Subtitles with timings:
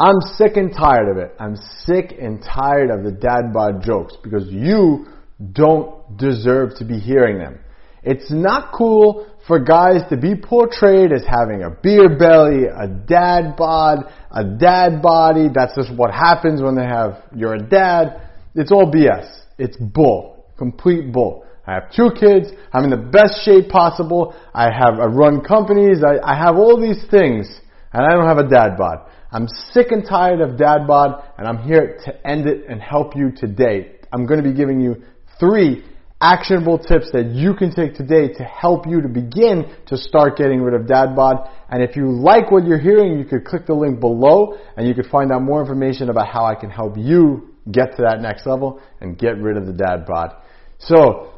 [0.00, 1.34] I'm sick and tired of it.
[1.38, 5.06] I'm sick and tired of the dad bod jokes because you
[5.52, 7.58] don't deserve to be hearing them.
[8.02, 13.56] It's not cool for guys to be portrayed as having a beer belly, a dad
[13.58, 15.48] bod, a dad body.
[15.54, 18.22] That's just what happens when they have, you're a dad.
[18.54, 19.42] It's all BS.
[19.58, 20.46] It's bull.
[20.56, 21.44] Complete bull.
[21.66, 22.48] I have two kids.
[22.72, 24.34] I'm in the best shape possible.
[24.54, 25.98] I have, I run companies.
[26.02, 27.60] I, I have all these things
[27.92, 29.10] and I don't have a dad bod.
[29.32, 33.14] I'm sick and tired of dad bod and I'm here to end it and help
[33.14, 33.92] you today.
[34.12, 35.02] I'm going to be giving you
[35.38, 35.84] three
[36.20, 40.60] actionable tips that you can take today to help you to begin to start getting
[40.60, 41.48] rid of dad bod.
[41.70, 44.94] And if you like what you're hearing, you could click the link below and you
[44.94, 48.46] could find out more information about how I can help you get to that next
[48.46, 50.34] level and get rid of the dad bod.
[50.78, 51.34] So,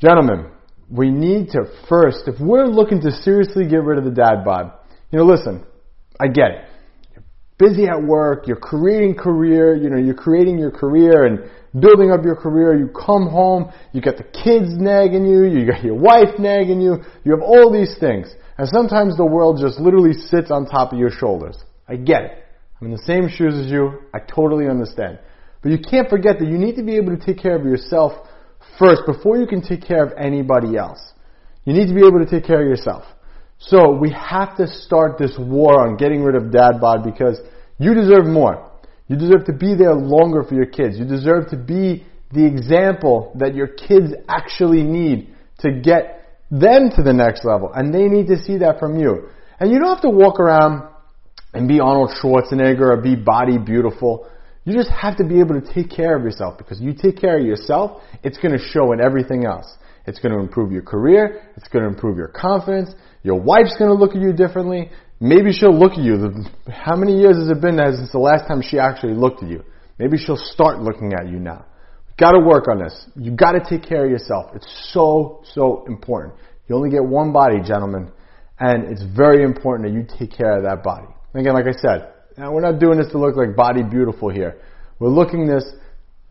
[0.00, 0.50] gentlemen,
[0.90, 4.72] we need to first, if we're looking to seriously get rid of the dad bod,
[5.12, 5.64] you know, listen,
[6.18, 6.64] I get it.
[7.58, 12.22] Busy at work, you're creating career, you know, you're creating your career and building up
[12.22, 16.38] your career, you come home, you got the kids nagging you, you got your wife
[16.38, 18.28] nagging you, you have all these things.
[18.58, 21.56] And sometimes the world just literally sits on top of your shoulders.
[21.88, 22.44] I get it.
[22.80, 24.00] I'm in the same shoes as you.
[24.14, 25.18] I totally understand.
[25.62, 28.12] But you can't forget that you need to be able to take care of yourself
[28.78, 31.00] first before you can take care of anybody else.
[31.64, 33.04] You need to be able to take care of yourself.
[33.58, 37.40] So we have to start this war on getting rid of dad bod because
[37.78, 38.70] you deserve more.
[39.08, 40.98] You deserve to be there longer for your kids.
[40.98, 47.02] You deserve to be the example that your kids actually need to get them to
[47.02, 47.72] the next level.
[47.72, 49.28] And they need to see that from you.
[49.58, 50.88] And you don't have to walk around
[51.54, 54.28] and be Arnold Schwarzenegger or be body beautiful.
[54.64, 57.38] You just have to be able to take care of yourself because you take care
[57.38, 59.72] of yourself, it's going to show in everything else.
[60.06, 61.42] It's going to improve your career.
[61.56, 62.90] It's going to improve your confidence.
[63.22, 64.90] Your wife's going to look at you differently.
[65.20, 66.32] Maybe she'll look at you.
[66.68, 69.64] How many years has it been since the last time she actually looked at you?
[69.98, 71.64] Maybe she'll start looking at you now.
[72.18, 73.06] Got to work on this.
[73.16, 74.52] You got to take care of yourself.
[74.54, 76.34] It's so, so important.
[76.68, 78.10] You only get one body, gentlemen,
[78.58, 81.06] and it's very important that you take care of that body.
[81.32, 84.30] And Again, like I said, now we're not doing this to look like body beautiful
[84.30, 84.60] here.
[84.98, 85.64] We're looking this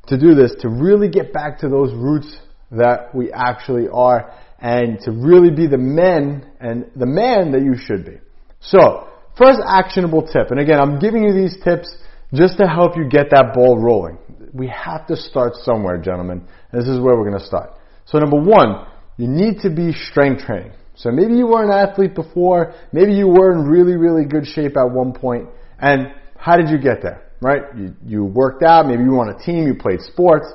[0.07, 2.35] to do this to really get back to those roots
[2.71, 7.75] that we actually are and to really be the men and the man that you
[7.77, 8.17] should be.
[8.61, 11.95] So, first actionable tip, and again, I'm giving you these tips
[12.33, 14.17] just to help you get that ball rolling.
[14.53, 16.47] We have to start somewhere, gentlemen.
[16.71, 17.71] This is where we're going to start.
[18.05, 18.87] So number one,
[19.17, 20.71] you need to be strength training.
[20.95, 24.77] So maybe you were an athlete before, maybe you were in really, really good shape
[24.77, 27.21] at one point, and how did you get there?
[27.41, 27.63] Right?
[27.77, 30.47] You, you worked out, maybe you were on a team, you played sports,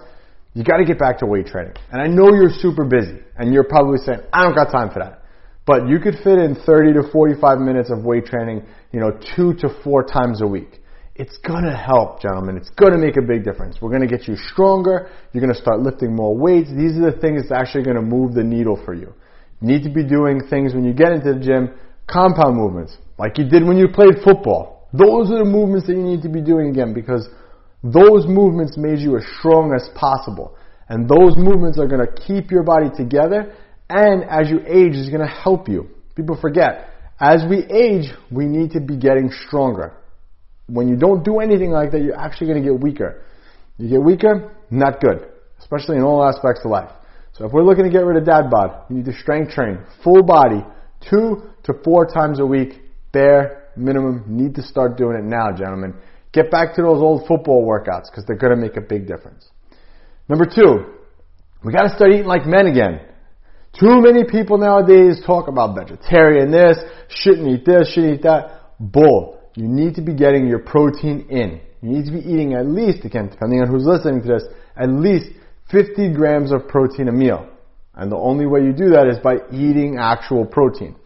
[0.55, 1.75] you gotta get back to weight training.
[1.93, 4.99] And I know you're super busy, and you're probably saying, I don't got time for
[5.01, 5.23] that.
[5.67, 9.55] But you could fit in 30 to 45 minutes of weight training, you know, two
[9.55, 10.81] to four times a week.
[11.15, 12.57] It's gonna help, gentlemen.
[12.57, 13.77] It's gonna make a big difference.
[13.81, 15.11] We're gonna get you stronger.
[15.33, 16.71] You're gonna start lifting more weights.
[16.71, 19.13] These are the things that's actually gonna move the needle for you.
[19.61, 21.75] You need to be doing things when you get into the gym,
[22.11, 24.89] compound movements, like you did when you played football.
[24.93, 27.29] Those are the movements that you need to be doing again because
[27.83, 30.57] those movements made you as strong as possible.
[30.89, 33.55] And those movements are going to keep your body together
[33.89, 35.89] and as you age is going to help you.
[36.15, 39.95] People forget, as we age, we need to be getting stronger.
[40.67, 43.23] When you don't do anything like that, you're actually going to get weaker.
[43.79, 45.27] You get weaker, not good,
[45.59, 46.91] especially in all aspects of life.
[47.33, 49.79] So if we're looking to get rid of dad bod, you need to strength train,
[50.05, 50.65] full body,
[51.09, 52.81] two to four times a week,
[53.13, 54.25] bare minimum.
[54.27, 55.95] Need to start doing it now, gentlemen.
[56.33, 59.49] Get back to those old football workouts because they're going to make a big difference.
[60.29, 60.95] Number two,
[61.65, 63.01] we got to start eating like men again.
[63.79, 66.79] Too many people nowadays talk about vegetarian this,
[67.09, 68.77] shouldn't eat this, shouldn't eat that.
[68.79, 69.41] Bull.
[69.57, 71.61] You need to be getting your protein in.
[71.83, 74.45] You need to be eating at least, again, depending on who's listening to this,
[74.77, 75.31] at least
[75.71, 77.49] 50 grams of protein a meal.
[77.95, 80.97] And the only way you do that is by eating actual protein.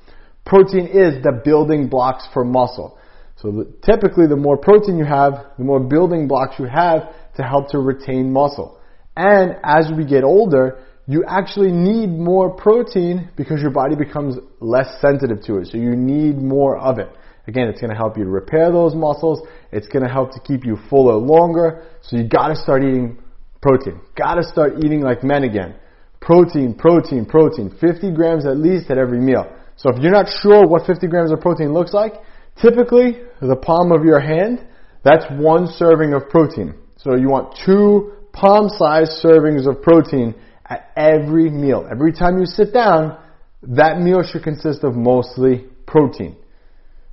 [0.44, 2.99] Protein is the building blocks for muscle.
[3.44, 7.43] So the, typically the more protein you have, the more building blocks you have to
[7.43, 8.81] help to retain muscle.
[9.17, 14.99] And as we get older, you actually need more protein because your body becomes less
[15.02, 15.67] sensitive to it.
[15.67, 17.11] So you need more of it.
[17.46, 19.47] Again, it's going to help you to repair those muscles.
[19.70, 21.85] It's going to help to keep you fuller longer.
[22.00, 23.19] So you got to start eating
[23.61, 24.00] protein.
[24.17, 25.75] Got to start eating like men again.
[26.23, 27.76] Protein, protein, protein.
[27.79, 29.44] 50 grams at least at every meal.
[29.76, 32.14] So if you're not sure what 50 grams of protein looks like,
[32.60, 34.66] typically the palm of your hand,
[35.04, 36.74] that's one serving of protein.
[36.96, 40.34] So you want two palm-sized servings of protein
[40.66, 41.86] at every meal.
[41.90, 43.18] Every time you sit down,
[43.62, 46.36] that meal should consist of mostly protein.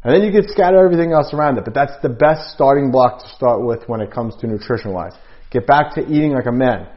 [0.03, 3.19] And then you can scatter everything else around it, but that's the best starting block
[3.19, 5.13] to start with when it comes to nutrition wise.
[5.51, 6.87] Get back to eating like a man.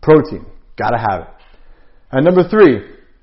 [0.00, 0.46] Protein.
[0.76, 1.28] Gotta have it.
[2.12, 2.80] And number three,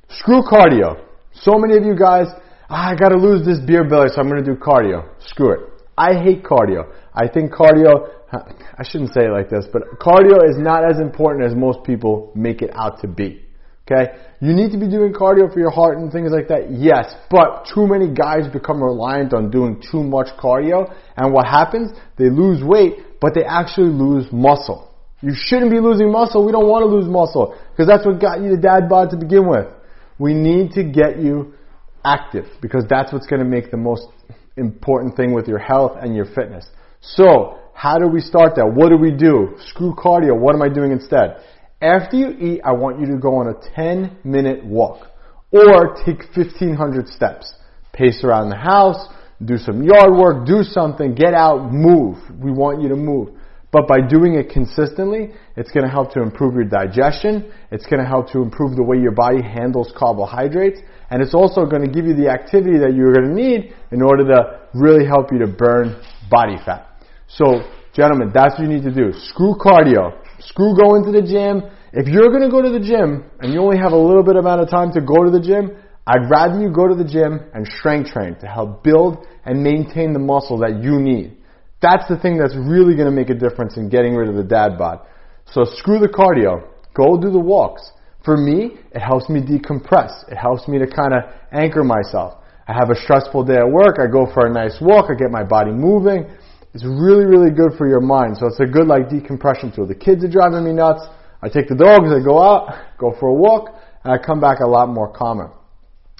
[0.09, 1.03] screw cardio.
[1.33, 2.27] So many of you guys,
[2.73, 5.03] Ah, I gotta lose this beer belly, so I'm gonna do cardio.
[5.19, 5.59] Screw it.
[5.97, 6.87] I hate cardio.
[7.13, 11.45] I think cardio, I shouldn't say it like this, but cardio is not as important
[11.45, 13.43] as most people make it out to be.
[13.83, 14.13] Okay?
[14.39, 17.67] You need to be doing cardio for your heart and things like that, yes, but
[17.75, 21.91] too many guys become reliant on doing too much cardio, and what happens?
[22.17, 24.95] They lose weight, but they actually lose muscle.
[25.19, 26.45] You shouldn't be losing muscle.
[26.45, 29.17] We don't want to lose muscle, because that's what got you the dad bod to
[29.17, 29.67] begin with.
[30.17, 31.55] We need to get you
[32.03, 34.07] active, because that's what's going to make the most
[34.57, 36.65] important thing with your health and your fitness.
[37.01, 38.73] So, how do we start that?
[38.73, 39.55] What do we do?
[39.67, 40.37] Screw cardio.
[40.37, 41.37] What am I doing instead?
[41.81, 45.07] After you eat, I want you to go on a 10 minute walk
[45.51, 47.53] or take 1500 steps.
[47.91, 49.07] Pace around the house,
[49.43, 52.17] do some yard work, do something, get out, move.
[52.39, 53.29] We want you to move.
[53.71, 57.51] But by doing it consistently, it's going to help to improve your digestion.
[57.71, 60.79] It's going to help to improve the way your body handles carbohydrates.
[61.09, 64.01] And it's also going to give you the activity that you're going to need in
[64.01, 66.87] order to really help you to burn body fat.
[67.27, 67.63] So,
[67.95, 69.13] gentlemen, that's what you need to do.
[69.31, 70.19] Screw cardio.
[70.39, 71.63] Screw going to the gym.
[71.93, 74.35] If you're going to go to the gym and you only have a little bit
[74.35, 75.71] amount of time to go to the gym,
[76.07, 80.11] I'd rather you go to the gym and strength train to help build and maintain
[80.11, 81.37] the muscle that you need.
[81.81, 84.43] That's the thing that's really going to make a difference in getting rid of the
[84.43, 84.99] dad bod.
[85.47, 86.67] So screw the cardio.
[86.93, 87.91] Go do the walks.
[88.23, 90.29] For me, it helps me decompress.
[90.31, 92.35] It helps me to kind of anchor myself.
[92.67, 93.97] I have a stressful day at work.
[93.99, 95.09] I go for a nice walk.
[95.09, 96.29] I get my body moving.
[96.73, 98.37] It's really, really good for your mind.
[98.37, 99.87] So it's a good like decompression tool.
[99.87, 101.01] The kids are driving me nuts.
[101.41, 104.59] I take the dogs, I go out, go for a walk, and I come back
[104.59, 105.51] a lot more calmer.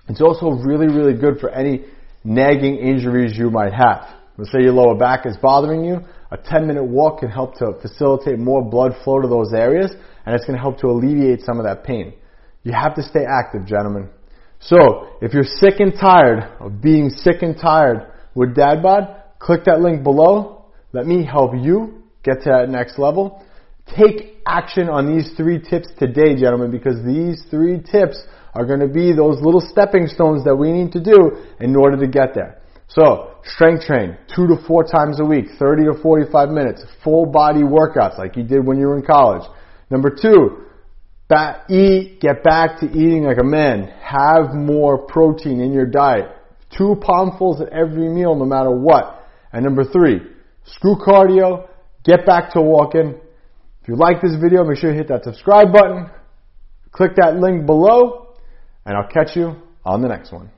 [0.09, 1.85] It's also really, really good for any
[2.23, 4.20] nagging injuries you might have.
[4.37, 5.99] Let's say your lower back is bothering you.
[6.31, 9.91] A 10 minute walk can help to facilitate more blood flow to those areas,
[10.25, 12.13] and it's going to help to alleviate some of that pain.
[12.63, 14.09] You have to stay active, gentlemen.
[14.59, 19.65] So, if you're sick and tired of being sick and tired with dad bod, Click
[19.65, 20.65] that link below.
[20.93, 23.43] Let me help you get to that next level.
[23.97, 28.21] Take action on these three tips today, gentlemen, because these three tips
[28.53, 31.97] are going to be those little stepping stones that we need to do in order
[31.97, 32.60] to get there.
[32.93, 37.61] So, strength train, two to four times a week, 30 to 45 minutes, full body
[37.61, 39.43] workouts like you did when you were in college.
[39.89, 40.65] Number two,
[41.69, 43.87] eat, get back to eating like a man.
[44.01, 46.29] Have more protein in your diet.
[46.77, 49.25] Two palmfuls at every meal, no matter what.
[49.53, 50.19] And number three,
[50.65, 51.69] screw cardio,
[52.03, 53.15] get back to walking.
[53.81, 56.09] If you like this video, make sure you hit that subscribe button,
[56.91, 58.35] click that link below,
[58.85, 59.55] and I'll catch you
[59.85, 60.51] on the next one.